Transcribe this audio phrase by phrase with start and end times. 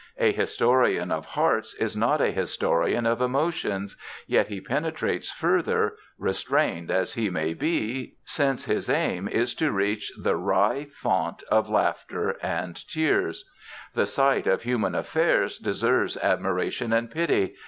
[0.17, 6.89] A historian of hearts is not a historian of emotions, yet he penetrates further, restrained
[6.89, 12.31] as he may be, since his aim is to reach the wry fount of laughter
[12.41, 13.47] and tears.
[13.93, 17.53] The sight of human affairs deserves admiration and pity.